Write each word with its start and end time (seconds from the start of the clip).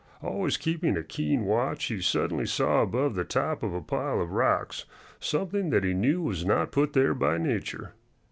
Always 0.23 0.57
keeping 0.57 0.97
a 0.97 1.03
keen 1.03 1.45
watch, 1.45 1.83
he 1.85 2.01
suddenly 2.01 2.47
saw 2.47 2.81
above 2.81 3.13
the 3.13 3.23
top 3.23 3.61
of 3.61 3.75
a 3.75 3.81
pile 3.83 4.19
of 4.19 4.31
rocks 4.31 4.85
something 5.19 5.69
that 5.69 5.83
he 5.83 5.93
knew 5.93 6.23
was 6.23 6.43
not 6.43 6.71
put 6.71 6.93
there 6.93 7.13
by 7.13 7.37
nature. 7.37 7.93